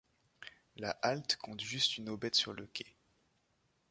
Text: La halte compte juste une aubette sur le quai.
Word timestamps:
La 0.77 0.97
halte 1.03 1.35
compte 1.35 1.61
juste 1.61 1.97
une 1.99 2.09
aubette 2.09 2.33
sur 2.33 2.53
le 2.53 2.65
quai. 2.65 2.87